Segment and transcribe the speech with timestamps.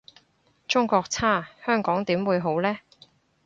[0.67, 2.79] 中國差香港點會好呢？